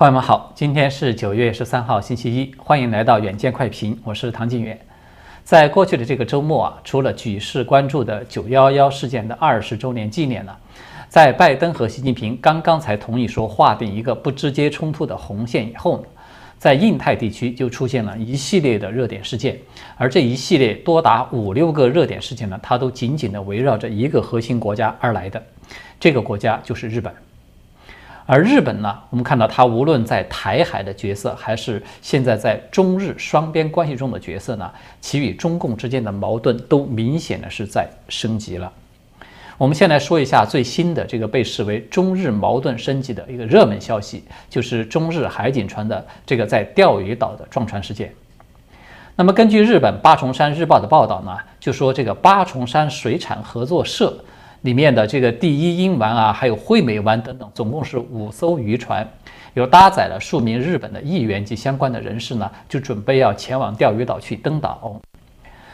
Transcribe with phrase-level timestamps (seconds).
[0.00, 4.80] 朋友们好，今天是九月十三号，星期一，欢迎来到远见快评，我是唐晋远。
[5.44, 10.56] 在过去的这个周末啊，除了举世关注的九幺幺事件的二十周年纪念呢，
[11.10, 16.04] 在拜登和习近平刚刚才同意说划定一个不直接冲突的红线以后呢，
[16.56, 19.58] 在印太地区就出现了一系列的热点事件，
[19.98, 25.42] 而这一系列多达五六个热点事件呢，它都紧紧的围绕着一个核心国家而来的，
[25.98, 27.12] 这个国家就是日本。
[28.32, 34.70] 而日本呢，我们看到它无论在台海的角色，还是现在在中日双边关系中的角色呢，
[35.00, 38.72] 其与中共之间的矛盾都明显的是在升级了。
[39.58, 48.14] 我们先来说一下最新的这个被视为中日矛盾升级的一个热门消息，就是中日海警船的这个在钓鱼岛的撞船事件。
[49.16, 54.16] 那么根据日本八重山日报的报道呢，就说这个八重山水产合作社。
[54.62, 59.08] 里面的这个第一英丸啊，还有惠美丸等等，总共是五艘渔船，
[59.54, 65.00] 有搭载了数名日本的议员及相关的人士呢，就准备要前往钓鱼岛去登岛。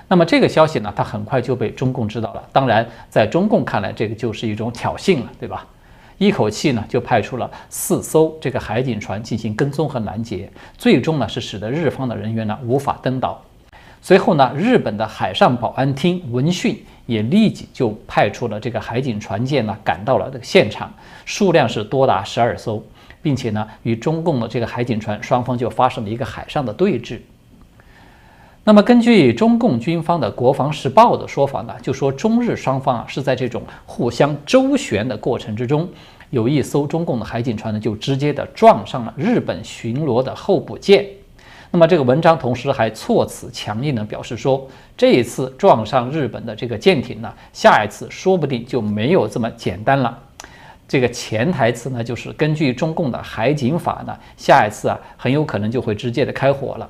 [0.06, 2.42] 那么这个消息呢，它很快就被中共知道了。
[2.52, 5.66] 当然，在中共看来，这个就是一种挑衅了，对吧？
[6.18, 10.48] 一口气呢，就派出了四艘这个海警船进行跟踪和拦截，
[10.78, 13.42] 最终呢，是使得日方的人员呢无法登岛。
[14.00, 16.80] 随后呢，日本的海上保安厅闻讯。
[17.06, 20.92] 也立即就派出了这个海警船舰呢，赶到了这个现场，
[21.24, 22.82] 数量是多达十二艘，
[23.22, 27.18] 并且呢，与中共的这个海警船双方就发生了一个海上的对峙。
[28.64, 35.88] 那么，根据中共军方的《国防时报》的说法呢，就说中日双方啊是在这种互相周旋的过程之中，
[36.30, 41.06] 有一艘中共的海警船呢就直接的撞上了日本巡逻的候补舰。
[41.76, 50.18] 那么这个文章同时还措辞强硬地表示说，这一次撞上日本的这个舰艇呢，下一次说不定就没有这么简单了。
[50.88, 56.88] 这个潜台词呢，就是根据中共的海警法呢，下一次啊很有可能就会直接的开火了。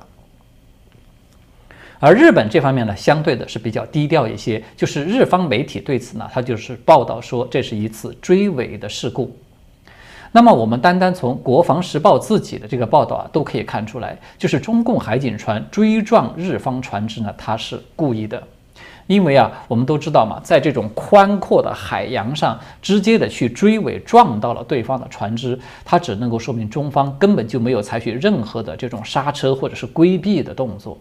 [1.99, 9.35] 而日本这方面呢，相对的是比较低调一些，就是日方媒体对此呢，他就是报道说这是一次追尾的事故。
[10.31, 18.41] 那么，我们单单从《国防时报》自己的这个报道啊，都可以看出来，就是中共海警船追撞日方船只呢，它是故意的。
[19.07, 30.97] 因为啊，我们都知道嘛，在这种宽阔的海洋上，直接的去追尾撞到了对方的船只，它只能够说明中方根本就没有采取任何的这种刹车或者是规避的动作。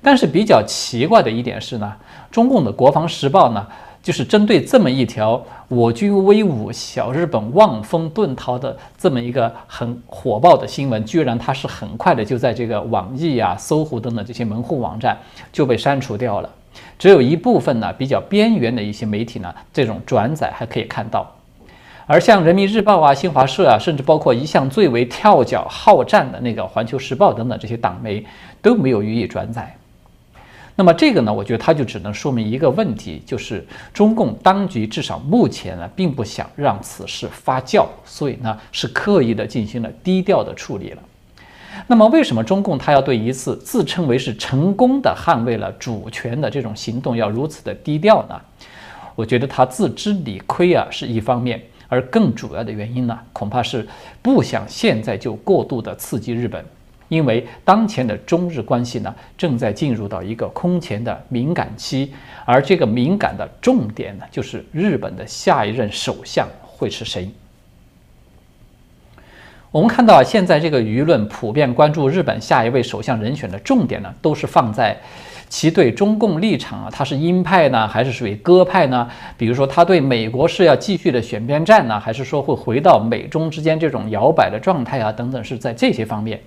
[0.00, 1.92] 但是比较奇怪的一点是呢，
[2.30, 3.66] 中共的《国防时报》呢。
[4.02, 15.16] 就是针对这么一条我军威武，小日本望风遁逃的这么一个很火爆的新闻，居然它是很快的就在这个网易啊、搜狐等等这些门户网站
[15.52, 16.50] 就被删除掉了。
[16.98, 21.26] 只有一部分呢比较边缘的一些媒体呢，这种转载还可以看到。
[22.06, 28.24] 而像人民日报啊、新华社啊，甚至包括一向最为跳脚好战的那个环球时报等等这些党媒
[28.62, 29.76] 都没有予以转载。
[30.80, 41.02] 那么这个呢，我觉得它就只能说明一个问题，就是中共当局至少目前呢，并不想让此事发酵，所以呢，是刻意的进行了低调的处理了。
[41.88, 48.40] 那么为什么中共他要对一次自称为是成功的捍卫了主权的这种行动要如此的低调呢？
[49.16, 53.84] 我觉得他自知理亏啊是一方面，而更主要的原因呢，恐怕是
[54.22, 56.64] 不想现在就过度的刺激日本。
[57.08, 62.12] 因为当前的中日关系呢，正在进入到一个空前的敏感期，
[62.44, 67.30] 而这个敏感的重点呢，就是日本的下一任首相会是谁。
[69.70, 74.96] 我们看到啊现在这个舆论普遍关注日本下一位首相人选的重点呢，都是放在
[75.50, 79.08] 其对中共立场啊，他是鹰派呢，还是属于鸽派呢？
[79.36, 85.10] 比如说他对美国是要继续的选边站呢，还是说会回到美中之间这种摇摆的状态啊？
[85.12, 86.40] 等等，是在这些方面。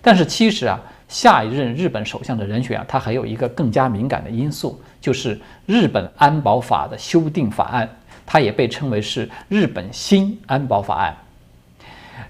[0.00, 7.88] 但是其实啊，下一任日本首相的人选啊，他还有一个更加敏感的因素，就是日本安保法的修订法案，
[8.24, 11.16] 它也被称为是日本新安保法案。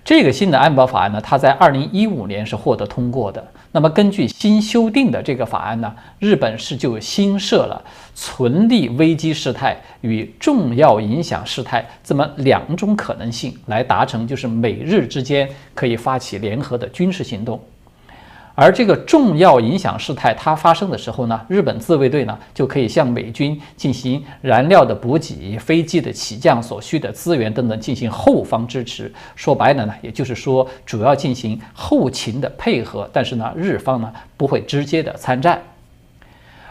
[0.04, 3.44] 这个新的安保法案呢，它在二零一五年是获得通过的。
[3.72, 7.82] 那么根据新修订的这个法案呢，日本是就新设了
[8.14, 17.60] 存立危机事态与重要影响事态这么两种可能性，来达成就是美日之间可以发起联合的军事行动。
[18.58, 29.12] 而这个重要影响事态它发生的时候呢，日本自卫队呢就可以向美军进行燃料的补给、飞机的起降所需的资源等等进行后方支持。
[29.34, 35.62] 说白了呢，也就是说主要进行后勤的配合，但是呢，日方呢不会直接的参战。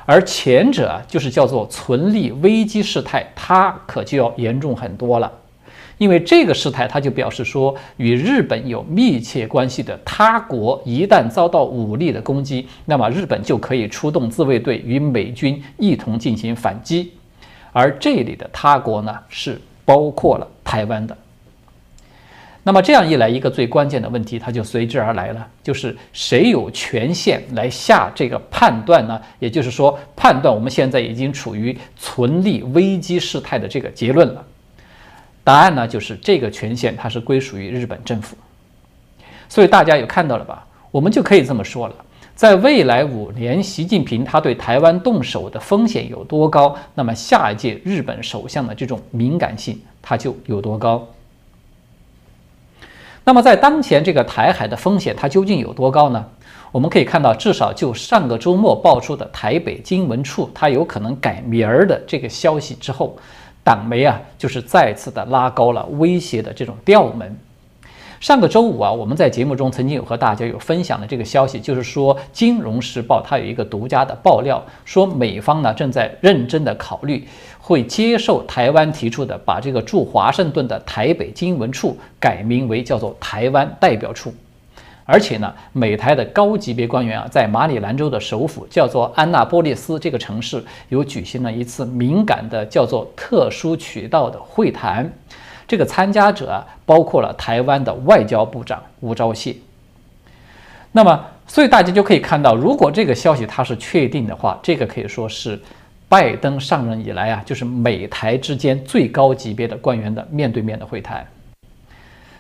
[0.07, 5.31] 而前者就是叫做存立危机事态，它可就要严重很多了。
[5.97, 17.11] 因为这个事态，它就表示说，与日本有密切关系的他国一旦遭到武力的攻击，那么日本就可以出动自卫队与美军一同进行反击。
[17.71, 21.15] 而这里的他国呢，是包括了台湾的。
[22.63, 29.21] 那么这样一来，一个最关键的问题，它就随之而来了，就是谁有权限来下这个判断呢？
[29.37, 34.43] 也就是说，判断我们现在已经处于存立危机事态的这个结论了。
[35.45, 38.35] 答案呢，就是这个权限它是归属于日本政府。
[39.47, 40.65] 所以大家有看到了吧？
[40.89, 41.95] 我们就可以这么说了，
[42.35, 51.07] 在未来五年，习近平他对台湾动手的风险有多高，那么下一届日本首相的这种敏感性它就有多高。
[53.23, 56.25] 那么在当前这个台海的风险它究竟有多高呢？
[56.71, 63.15] 我们可以看到，至少就上个周末爆出的台北经文处它有可能改名儿的这个消息之后。
[63.65, 67.35] 党媒啊，就是再次的拉高了威胁的这种调门。
[68.21, 77.27] 上个周五啊，我们在节目中曾经有和大家有分享的这个消息，就是说《金融时报》它有一个独家的爆料，说美方呢正在认真的考虑，
[77.59, 84.31] 会接受台湾提出的，把这个驻华盛顿的台北经文处改名为叫做台湾代表处。
[85.05, 95.07] 而且呢，美台的高级别官员啊，在马里兰州的首府叫做安纳波利斯这个城市，有举行了一次敏感的叫做特殊渠道的会谈。
[95.67, 99.55] 这个参加者，包括了台湾的外交部长吴钊燮。
[100.91, 105.59] 那么，所以大家就可以看到，如果这个消息它是确定的话，这个可以说是
[106.07, 111.25] 拜登上任以来啊，就是美台之间最高级别的官员的面对面的会谈。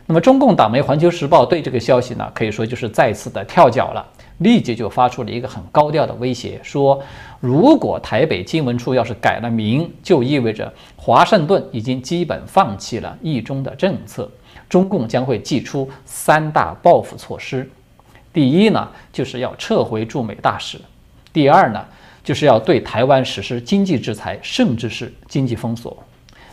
[0.07, 4.05] 那么，中共党媒《环球时报》对这个消息呢，可以说就是再次的跳脚了，
[4.37, 7.01] 立即就发出了一个很高调的威胁，说
[7.39, 14.29] 如果台北经文处要是改了名，就意味着华盛顿已经基本放弃了一中的政策，
[14.69, 17.67] 中共将会祭出三大报复措施。
[18.31, 20.77] 第一呢，就是要撤回驻美大使；
[21.33, 21.83] 第二呢，
[22.23, 25.91] 就是要对台湾实施经济制裁，甚至是经济封锁；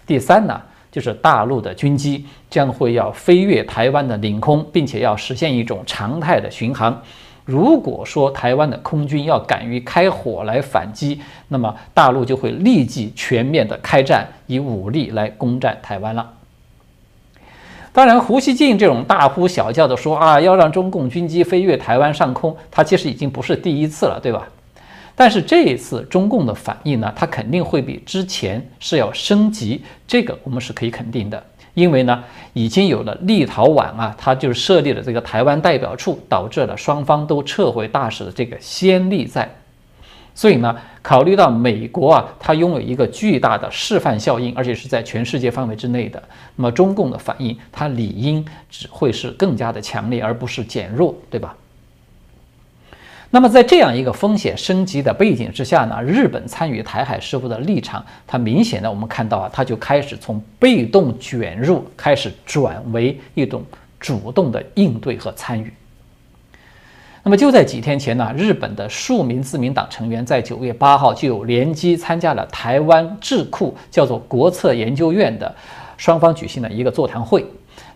[0.06, 0.58] 第三呢。
[0.92, 7.02] 就是大陆的军机将会要飞越台湾的领空，并且要实现一种常态的巡航。
[7.44, 16.30] 如果说台湾的空军要敢于开火来反击，那么大陆就会立即全面的开战，以武力来攻占台湾了。
[17.92, 24.48] 当然，胡锡进这种大呼小叫的说啊，要让中共军机飞越台湾上空，他其实已经不是第一次了，对吧？
[25.14, 31.42] 但是这一次中共的反应呢，它肯定会比之前是要升级，这个我们是可以肯定的，
[31.74, 32.24] 因为呢
[32.54, 39.48] 已经有了立陶宛啊，它就设立了这个台湾代表处，导致了双方都撤回大使的这个先例在，
[40.34, 46.22] 所以呢，考虑到美国啊，它拥有一个巨大的示范效应，而且是在全世界范围之内的，
[46.56, 51.54] 那么中共的反应它理应只会是更加的强烈，而不是减弱，对吧？
[53.34, 63.64] 那么，在这样一个风险升级的背景之下呢，日本参与台海事务的立场，它明显的我们看到啊，它就开始从被动卷入，开始转为一种
[63.98, 65.72] 主动的应对和参与。
[67.22, 75.54] 那么就在几天前呢，日本的数名自民党成员在九月八号就有联机参加了台湾智库叫做国策研究院的
[75.96, 77.46] 双方举行的一个座谈会。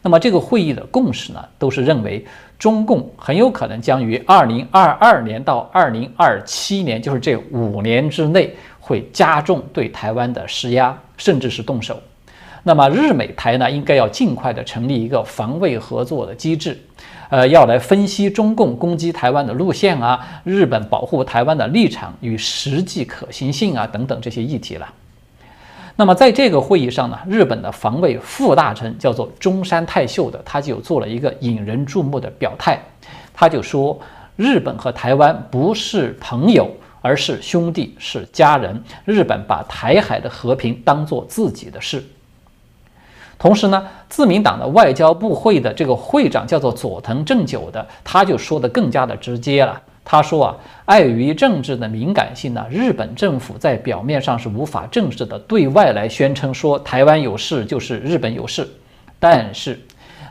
[0.00, 2.24] 那么这个会议的共识呢，都是认为
[2.58, 12.00] 中共很有可能将于二零二二年到二零二七年，就是这五年之内，会加重对台湾的施压，甚至是动手。
[12.62, 16.76] 那么日美台呢，应该要尽快的成立一个防卫合作的机制，
[17.28, 24.88] 呃，要来分析中共攻击台湾的路线啊，日本保护台湾的立场与实际可行性啊等等这些议题了。
[25.98, 32.78] 那么在这个会议上呢，日本的防卫副大臣叫做中山泰秀的，他就做了一个引人注目的表态，
[33.32, 33.98] 他就说，
[34.36, 38.78] 日本和台湾不是朋友，而是兄弟，是家人。
[39.06, 42.04] 日本把台海的和平当做自己的事。
[43.38, 49.80] 同时呢，自民党的外交部会的这个会长叫做佐藤正久的，他就说的更加的直接了。
[50.08, 58.68] 他说啊，碍于政治的敏感性呢，日本政府在表面上是无法正式的对外来宣称说台湾有事就是日本有事，
[59.18, 59.76] 但是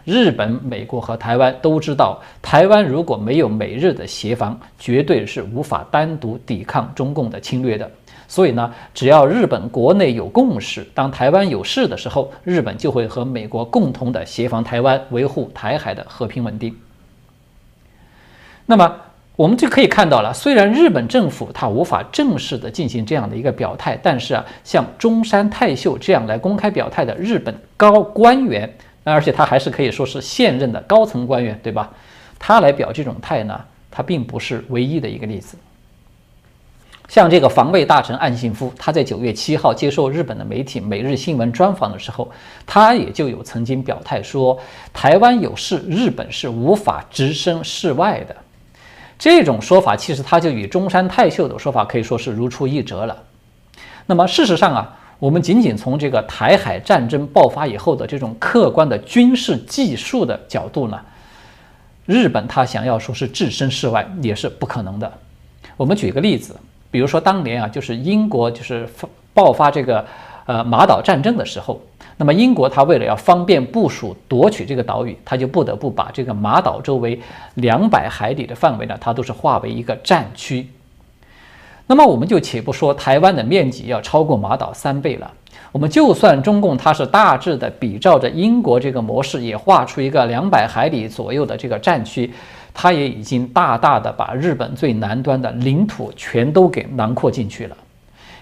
[0.05, 7.91] 日本、美国和台湾都知道，台湾如果没有美日的协防，绝对是无法单独抵抗中共的侵略的。
[8.29, 16.73] 所以呢，只要日本国内有共识，当台湾有事的时候，日本就会和美国共同的协防台湾，维护台海的和平稳定。
[18.65, 18.95] 那么。
[19.35, 28.73] 我们就可以看到了，虽然日本政府它无法正式的进行这样的一个表态，但是啊，像中山泰秀这样来公开表态的日本高官员，
[29.03, 31.91] 而且他还是可以说是现任的高层官员，对吧？
[32.39, 33.59] 他来表这种态呢，
[33.91, 35.57] 他并不是唯一的一个例子。
[37.07, 42.31] 像这个防卫大臣岸信夫，他在九月七号接受日本的媒体《每日新闻》专访的时候，
[42.65, 44.57] 他也就有曾经表态说，
[44.93, 48.35] 台湾有事，日本是无法置身事外的。
[49.17, 53.17] 这种说法其实它就与中山泰秀的说法可以说是如出一辙了。
[54.05, 60.99] 那么事实上啊，我们仅仅从这个台海战争爆发以后的这种客观的军事技术的角度呢，
[62.05, 65.11] 日本他想要说是置身事外也是不可能的。
[65.77, 66.55] 我们举个例子。
[66.91, 68.87] 比如说当年啊，就是英国就是
[69.33, 70.05] 爆发这个
[70.45, 71.81] 呃马岛战争的时候，
[72.17, 77.19] 那么英国它为了要方便部署夺取这个岛屿，它就不得不把这个马岛周围
[77.55, 80.67] 两百海里的范围呢，它都是划为一个战区。
[81.87, 85.31] 那么我们就且不说台湾的面积要超过马岛三倍了，
[85.71, 92.31] 我们就算中共它是大致的比照着英国这个模式，也画出一个两百海里左右的这个战区。
[92.77, 97.77] 它也已经大大的把日本最南端的领土全都给囊括进去了，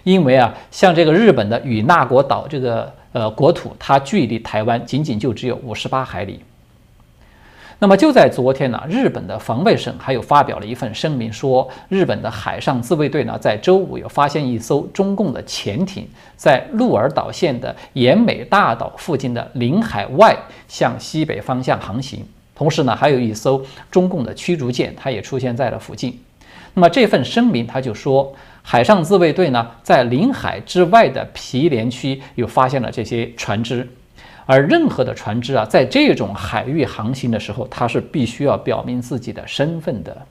[0.04, 6.42] 因为啊，像这个日本的与那国岛这个呃国土，它距离台湾仅仅就只有五十八海里。
[7.80, 20.38] 那么就在昨天呢，日本的防卫省还有发表了一份声明，说日本的海上自卫队呢，在周五有发现一艘中共的潜艇在鹿儿岛县的岩美大岛附近的领海外
[20.70, 22.26] 向西北方向航行。
[22.56, 26.18] 同时呢，还有一艘中共的驱逐舰，它也出现在了附近。
[26.74, 33.88] 那么这份声明，他就说，海上自卫队呢，在领海之外的毗连区又发现了这些船只，
[34.46, 40.26] 而任何的船只啊，在这种海域航行的时候，它是必须要表明自己的身份的。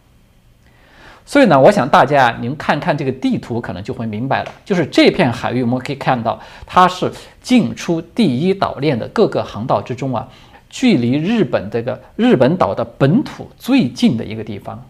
[1.25, 7.09] 所以呢，我想大家啊您看看这个地图，可能就会明白了，就是这片海域，我们可以看到，它是
[7.41, 10.29] 进出第一岛链的各个航道之中啊。
[10.69, 14.83] 距离日本这个日本岛的本土最近的一个地方，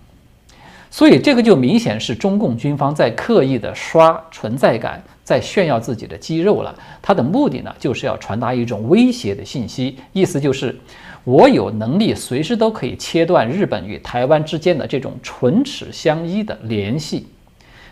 [0.95, 6.75] 所以这个就明显是中共军方在刻意的刷存在感，在炫耀自己的肌肉了。
[7.01, 10.79] 他的目的呢，就是要传达一种威胁的信息，意思就是
[11.25, 17.27] 我有能力随时都可以切断日本与台湾之间的这种唇齿相依的联系。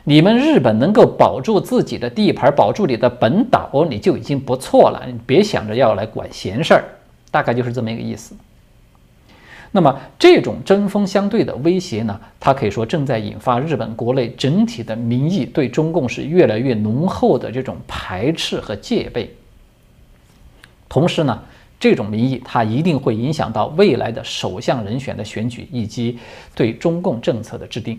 [0.04, 5.02] 你们日本能够保住自己的地盘，保住你的本岛，你就已经不错了。
[5.06, 6.84] 你别想着要来管闲事儿。
[7.30, 8.34] 大概就是这么一个意思。
[9.72, 19.32] 那么这种针锋相对的威胁呢，它可以说正在引发日本国内整体的民意对中共是越来越浓厚的这种排斥和戒备。
[20.88, 21.40] 同时呢，
[21.78, 26.18] 这种民意它一定会影响到未来的首相人选的选举以及
[26.52, 27.96] 对中共政策的制定。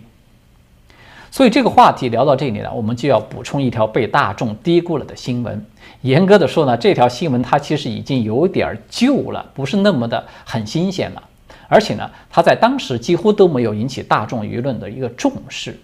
[1.32, 5.66] 所以这个话题聊到这里呢，我们就要补充一条被大众低估了的新闻。
[6.02, 11.24] 严格的说呢，这条新闻它其实已经有点旧了，不是那么的很新鲜了。
[11.72, 15.80] 而且呢，它在当时几乎都没有引起大众舆论的一个重视。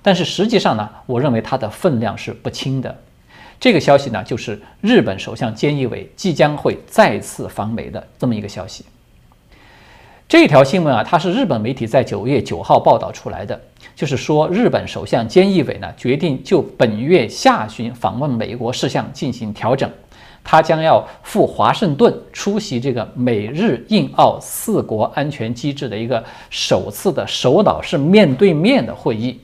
[0.00, 2.96] 但是实际上呢，我认为它的分量是不轻的。
[3.58, 8.84] 这个消息呢，就是日本首相菅义伟即将会再次访美的这么一个消息。
[10.28, 13.60] 这条新闻啊，它是日本媒体在九月九号报道出来的，
[13.96, 19.90] 就是说日本首相菅义伟呢决定就本月下旬访问美国事项进行调整，
[20.44, 29.40] 他将要赴华盛顿出席这个美日印澳四国安全机制的一个首次的首脑是面对面的会议。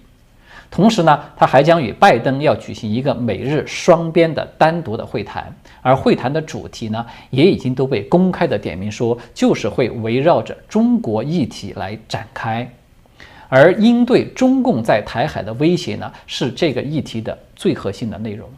[0.71, 5.53] 同时呢，他还将与拜登要举行一个美日双边的单独的会谈，
[5.83, 12.71] 而会谈的主题呢，也已经都被公开的点名说，就是会围绕着中国议题来展开，
[13.49, 18.49] 而应对中共在台海的威胁呢，是这个议题的最核心的内容。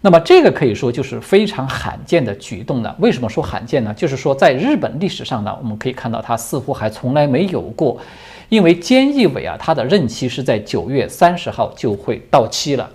[0.00, 2.94] 那么这个可以说就是非常罕见的举动呢？
[2.98, 3.92] 为什么说罕见呢？
[3.94, 8.00] 就是说在日本历史上呢，我们可以看到它似乎还从来没有过。
[8.48, 12.88] 因为菅义伟啊，他的任期是在九月三十号就会到期了。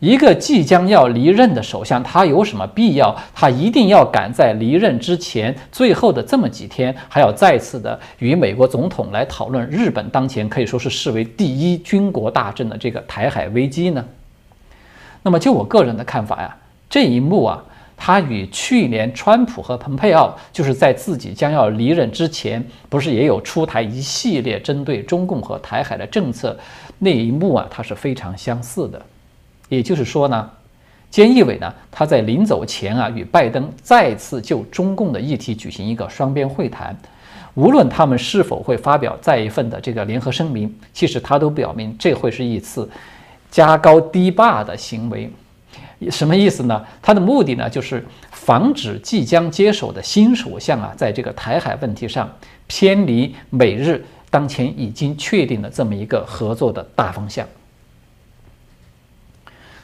[0.00, 3.16] 一个即将要离任的首相，他有什么必要？
[3.34, 14.04] 他一定要赶在离任之前最后的这么几天，还要再次的与美国总统来讨论日本当前可以说是视为第一军国大政的这个台海危机呢？
[15.22, 16.56] 那么就我个人的看法呀，
[16.88, 17.62] 这一幕啊。
[18.02, 26.58] 他与去年川普和蓬佩奥就是在自己将要离任之前，不是也有出台一系列针对中共和台海的政策
[26.98, 29.02] 那一幕啊，它是非常相似的。
[29.68, 30.50] 也就是说呢，
[31.12, 36.96] 菅义伟呢，他在临走前啊，与拜登再次就中共的议题举行一个双边会谈，
[37.52, 42.88] 无论他们是否会发表再一份的这个联合声明，其实他都表明这会是一次
[43.50, 45.30] 加高低坝的行为。
[46.10, 46.82] 什么意思呢？
[47.02, 52.34] 他的目的呢，就是防止即将接手的新首相啊，在这个台海问题上
[52.66, 57.46] 偏离美日当前已经确定的这么一个合作的大方向。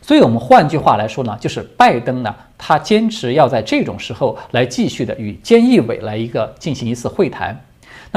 [0.01, 7.66] 所以，我们换句话来说呢，就是拜登呢，他坚持要在这种时候来继续的与菅义伟来一个进行一次会谈。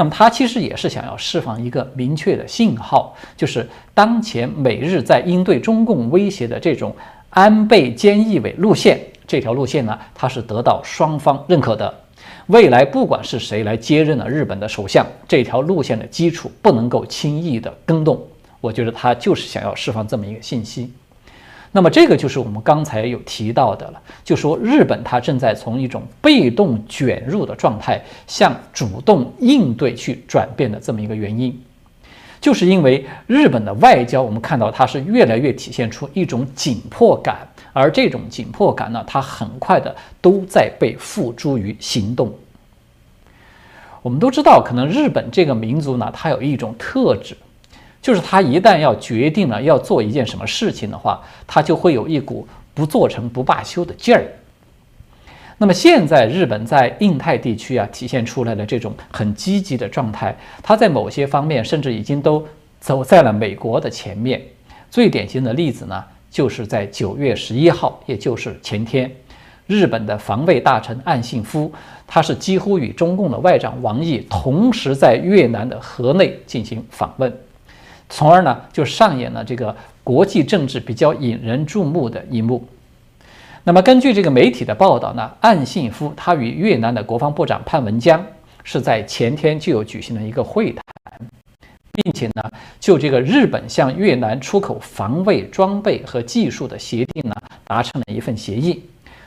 [0.00, 6.96] 那么，他其实也是想要释放一个明确的信号，就是当前美日在应对中共威胁的这种。
[7.28, 11.94] 安倍菅义伟路线这条路线呢，它是得到双方认可的。
[12.46, 18.18] 未来不管是谁来接任了日本的首相，这条路线的基础不能够轻易的更动。
[18.58, 20.90] 我觉得他就是想要释放这么一个信息。
[21.72, 31.56] 那么这个就是我们刚才有提到的了，就说日本它正在从一种被动卷入的状态向主动应对去转变的这么一个原因。
[32.40, 42.32] 就是因为日本的外交，我们看到它是越来越体现出一种紧迫感，而这种紧迫感呢，它很快的都在被付诸于行动。
[44.02, 47.36] 我们都知道，可能日本这个民族呢，它有一种特质，
[48.02, 54.24] 就是他一旦要决定了要做一件什么事情的话，他就会有一股不做成不罢休的劲儿。
[55.58, 62.42] 那么现在日本在印太地区啊体现出来的这种很积极的状态，它在某些方面甚至已经都
[62.80, 64.40] 走在了美国的前面。
[64.90, 69.10] 最典型的例子呢，就是在九月十一号，也就是前天，
[69.66, 71.70] 日本的防卫大臣岸信夫，
[72.06, 77.30] 他是几乎与中共的外长王毅同时在越南的河内进行访问，
[78.10, 79.74] 从而呢就上演了这个
[80.04, 82.62] 国际政治比较引人注目的一幕。
[83.62, 88.24] 那么，根据这个媒体的报道呢，岸信夫他与越南的国防部长潘文江
[88.64, 90.82] 是在前天就有举行了一个会谈，
[91.92, 92.42] 并且呢，
[92.80, 98.82] 就这个日本向越南出口防卫装备和技术的协定呢，达成了一份协议。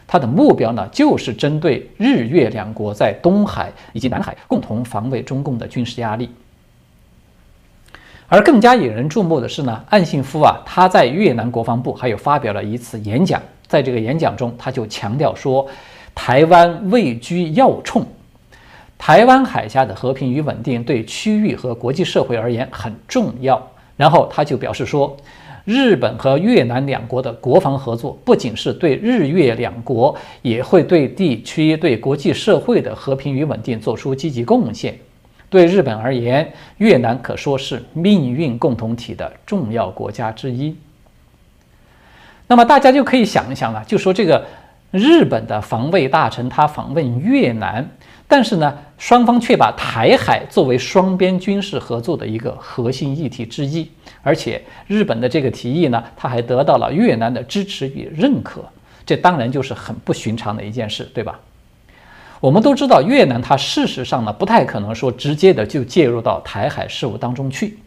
[0.06, 6.30] 它的目标呢，就是针对日越两国在东海以及南海共同防卫中共的军事压力。
[8.28, 13.42] 而更加引人注目的是呢，岸信夫啊，他在越南国防部还有发表了一次演讲。
[13.68, 15.68] 在这个演讲中，他就强调说，
[16.14, 18.06] 台湾位居要冲，
[18.98, 23.62] 台湾海峡的和平与稳定对区域和国际社会而言很重要。
[23.98, 25.16] 然后他就表示说，
[25.66, 34.96] 日本和越南两国的国防合作不仅是对日越两国，也会对地区、对国际社会的和平与稳定做出积极贡献。
[35.54, 40.76] 对日本而言，越南可说是命运共同体的重要国家之一。
[42.48, 44.44] 那么大家就可以想一想了，就说这个
[44.90, 47.88] 日本的防卫大臣他访问越南，
[48.28, 53.88] 但是呢，双方却把台海作为双边军事合作的一个核心议题之一，
[54.24, 58.66] 而且日本的这个提议呢，他还得到了越南的支持与认可，
[59.06, 61.40] 这当然就是很不寻常的一件事，对吧？
[62.44, 67.78] 我们都知道，越南它事实上呢，不太可能说直接的就介入到台海事务当中去，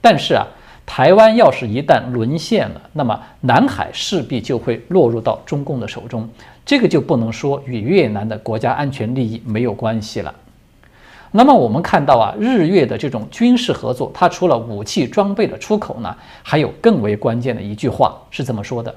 [0.00, 0.46] 但是啊。
[0.88, 6.28] 台湾要是一旦沦陷了，那么南海势必就会落入到中共的手中，
[6.64, 10.32] 这个就不能说与越南的国家安全利益没有关系了。
[11.32, 18.94] 那么我们看到啊，日越的这种军事合作，它除了武器装备的出口呢，还有更为关键的一句话是这么说的：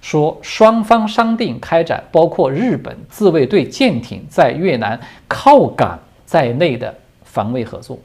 [0.00, 7.98] 说双方商定开展包括日本自卫队舰艇在越南靠港在内的防卫合作。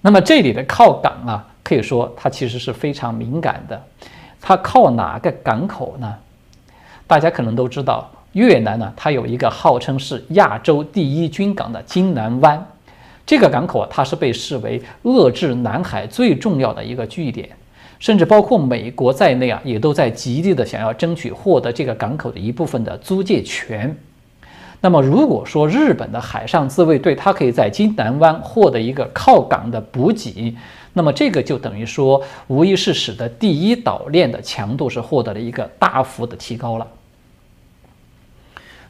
[0.00, 1.46] 那么这里的靠港啊。
[1.62, 3.80] 可以说，它其实是非常敏感的。
[4.40, 6.16] 它靠哪个港口呢？
[7.06, 12.66] 大家可能都知道，越南呢，它有一个号称是亚洲第一军港的金南湾。
[13.24, 17.50] 这个港口啊，它是被视为遏制南海最重要的一个据点，
[18.00, 23.96] 甚至包括美国在内啊，也都在极力的想要争取获得这个港口的一部分的租借权。
[24.80, 30.56] 那么，如果说日本的海上自卫队它可以在金南湾获得一个靠港的补给，
[30.94, 36.86] 那么这个就等于说，无疑是使得第一岛链的强度是获得了一个大幅的提高了。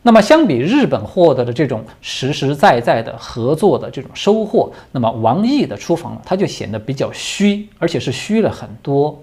[0.02, 9.22] 那么相比日本获得的这种实实在在的合作的这种收获，那么王毅的出访呢他就显得比较虚，而且是虚了很多。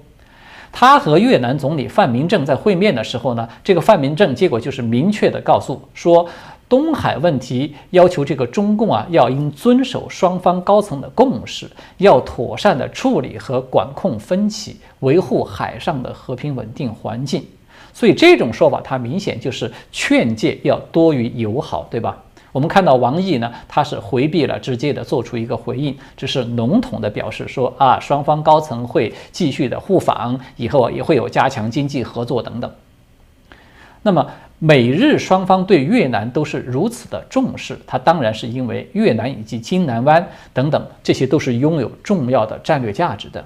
[0.72, 6.28] 他和越南总理范明正在会面的时候呢，这个范明正结果就是明确的告诉说。
[6.70, 17.46] 东海问题要求这个中共啊，要应遵守双方高层的共识，要妥善的处理和管控分歧，维护海上的和平稳定环境。
[17.98, 22.16] 所以这种说法，它明显就是劝诫要多于友好，对吧？
[22.52, 32.72] 我们看到王毅呢，他是回避了直接的做出一个回应，只是笼统的表示说啊，双方高层会继续的互访，以后也会有加强经济合作等等。
[34.04, 34.24] 那么
[34.60, 43.44] 美日双方对越南都是如此的重视，它当然是因为越南以及金南湾等等，这些都是拥有重要的战略价值的。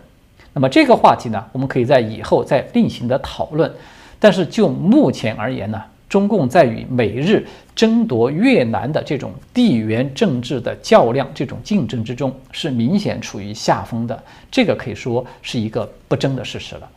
[0.51, 3.73] 那么这个话题呢，我们可以在以后再另行的讨论。
[4.21, 5.83] 但是就目前而言呢？
[6.07, 14.23] 中共在与美日争夺越南的这种地缘政治的较量、这种竞争之中，是明显处于下风的。
[14.51, 16.89] 这个可以说是一个不争的事实了。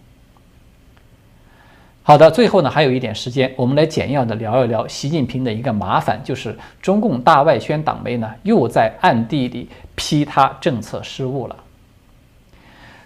[2.02, 11.56] 好的，最后呢，还有一点时间，我们来简要的聊一聊习近平的一个麻烦，就是中共大外宣党媒呢又在暗地里批他政策失误了。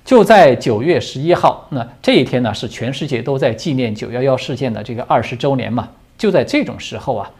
[0.08, 5.86] 就在九月十一号，那这一天呢，是全世界都在纪念九幺幺事件的这个二十周年嘛。
[6.16, 7.30] 就在这种时候啊，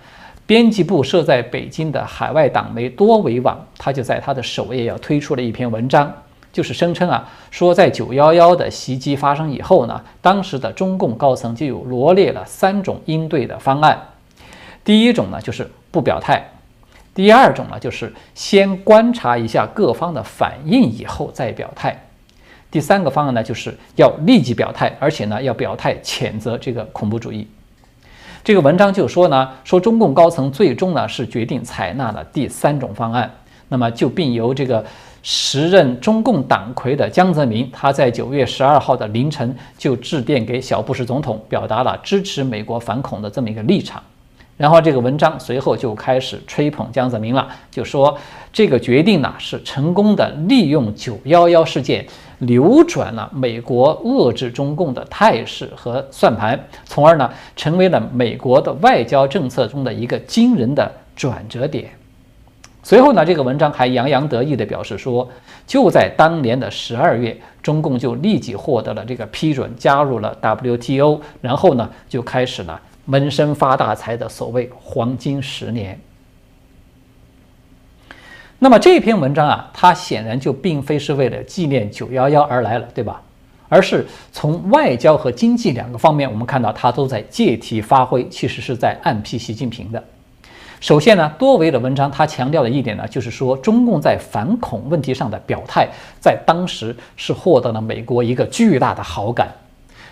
[0.46, 6.12] 编辑部设在北京的海外党媒多维网，他就在他的首页要推出了一篇文章，
[6.52, 13.98] 就是声称啊，说在九幺幺的袭击发生以后呢，当时的中共高层就有罗列了三种应对的方案。
[14.84, 16.38] 第一种呢，就是不表态；
[17.14, 22.04] 第二种呢，就是先观察一下各方的反应以后再表态。
[22.70, 27.46] 第三个方案呢，就是要立即表态，而且呢，要表态谴责这个恐怖主义。
[28.44, 33.30] 这个文章就说呢，说中共高层最终呢是决定采纳了第三种方案。
[33.70, 34.82] 那么就并由这个
[35.22, 44.02] 时任中共党魁的江泽民，他在九月十二号的凌晨就致电给小布什总统，表达了支持美国反恐的这么一个立场。
[44.56, 48.16] 然后这个文章随后就开始吹捧江泽民了，就说
[48.52, 52.06] 这个决定呢是成功的利用九幺幺事件。
[52.38, 61.90] 扭转了美国遏制中共的态势和算盘，从而呢成为了美国的外交政策中的一个惊人的转折点。
[62.82, 65.28] 随后呢，这个文章还洋洋得意地表示说，
[65.66, 76.00] 就在当年的十二月，中共就立即获得了这个批准，加入了 WTO，然后呢就开始了闷声发大财的所谓黄金十年。
[78.60, 83.22] 那么这篇文章啊，它显然就并非是为了纪念九幺幺而来了，对吧？
[83.68, 90.02] 而是从外交和经济两个方面，我们看到它都在借题发挥，其实是在暗批习近平的。
[90.80, 99.48] 首先呢，多维的文章它强调的一点呢，就是说中共在反恐问题上的表态，在当时是获得了美国一个巨大的好感。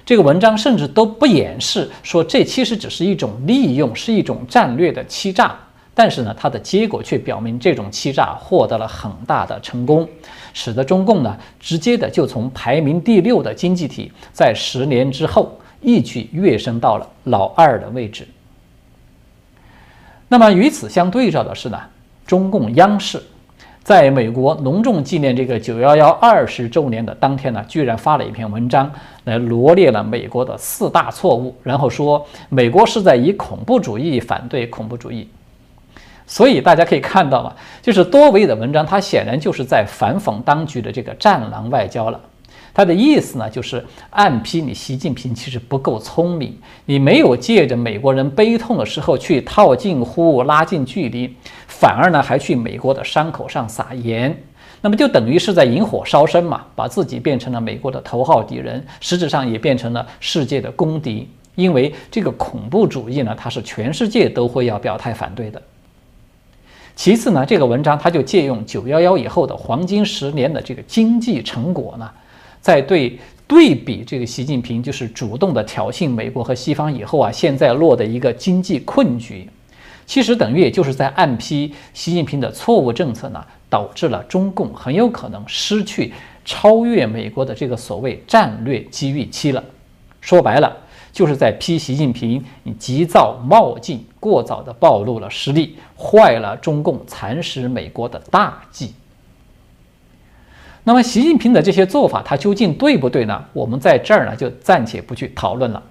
[0.04, 5.56] 这个文章甚至都不掩饰说，这其实只是一种利用，是一种战略的欺诈。
[5.98, 10.06] 但是呢，它的结果却表明这种欺诈获得了很大的成功，
[10.52, 18.28] 使得中共呢直接的就从排名第六的经济体，在十年之后一举跃升到了老二的位置。
[20.28, 21.80] 那么与此相对照的是呢，
[22.26, 23.22] 中共央视
[23.82, 28.92] 在美国隆重纪念这个九幺幺二十周年的当天呢，居然发了一篇文章
[29.24, 35.26] 来罗列了美国的四大错误，然后说美国是在以恐怖主义反对恐怖主义。
[36.26, 42.20] 所以大家可以看到嘛，就是多维的文章，它显然就是在反讽当局的这个战狼外交了。
[42.74, 51.34] 他的意思呢，就是暗批你习近平其实不够聪明，你没有借着美国人悲痛的时候去套近乎、拉近距离，
[51.66, 54.36] 反而呢还去美国的伤口上撒盐，
[54.82, 61.26] 那么就等于是在引火烧身嘛，把自己变成了美国的头号敌人，实质上也变成了世界的公敌。
[61.54, 65.62] 因为这个恐怖主义呢，它是全世界都会要表态反对的。
[66.96, 72.10] 其次呢，这个文章他就借用九幺幺以后的黄金十年的这个经济成果呢，
[72.60, 79.46] 在对对比这个习近平就是主动的挑衅美国和西方以后啊，现在落的一个经济困局，
[80.06, 86.12] 其实等于也就是在暗批习近平的错误政策呢，导致了中共很有可能失去
[86.46, 89.62] 超越美国的这个所谓战略机遇期了。
[90.22, 90.74] 说白了。
[91.16, 98.92] 就是在批习近平，你急躁冒进，过早的暴露了实力，坏了中共蚕食美国的大计。
[100.84, 103.42] 那么习近平的这些做法，他究竟对不对呢？
[103.54, 105.82] 我们在这儿呢就暂且不去讨论了。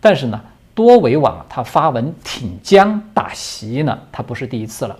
[0.00, 0.40] 但是呢，
[0.74, 4.98] 多维网他发文挺江打习呢，他不是第一次了。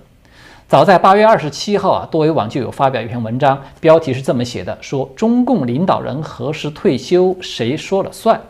[0.69, 8.41] 早在八月二十七号啊，多维网就有发表一篇文章，标题是这么写的：说中共领导人何时退休，谁说了算？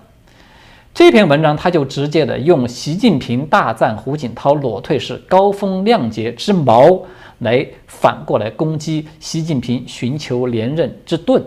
[0.94, 7.02] 这篇文章他就直接的用习近平大赞胡锦涛裸退是高风亮节之矛
[7.38, 11.42] 来反过来攻击习近平寻求连任之盾，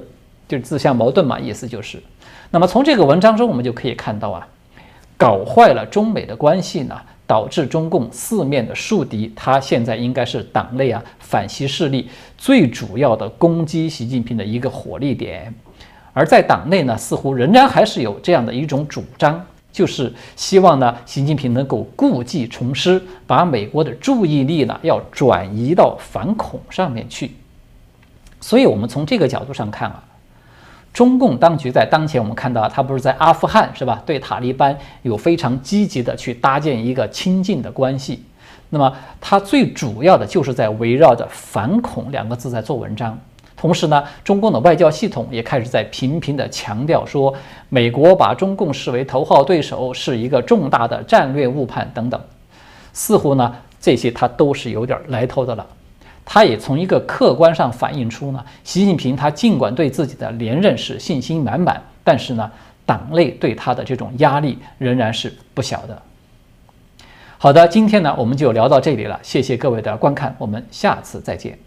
[0.47, 2.01] 就是自相矛盾嘛，意思就是。
[2.49, 4.47] 那么从这个文章中我们就可以看到啊，
[5.15, 15.53] 搞坏了中美的关系呢，导致中共四面的树敌，他现在应该是党内啊反习势力最主要的攻击习近平的一个火力点。
[16.15, 27.32] 而在党内呢，似乎仍然还是有这样的一种主张，就是希望呢，习近平能够故技重施，把美国的注意力呢要转移到反恐上面去。
[28.39, 30.01] 所以，我们从这个角度上看啊，
[30.93, 34.01] 中共当局在当前，我们看到他不是在阿富汗是吧？
[34.06, 38.23] 对塔利班有非常积极的去搭建一个亲近的关系。
[38.69, 43.19] 那么，他最主要的就是在围绕着反恐两个字在做文章。
[43.58, 47.34] 同时呢，中共的外交系统也开始在频频地强调说，
[47.70, 52.20] 美国把中共视为头号对手，是一个重大的战略误判等等。
[52.94, 55.65] 似乎呢，这些他都是有点来头的了。
[56.26, 62.52] 他也从一个客观上反映出呢，习近平他尽管对自己的连任是信心满满，但是呢，
[62.86, 66.02] 党内对他的这种压力仍然是不小的。
[67.38, 71.58] 好的，今天呢，我们就聊到这里了，谢谢各位的观看，我们下次再见。